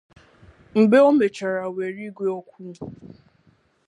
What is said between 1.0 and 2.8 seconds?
o mechara were igwe okwu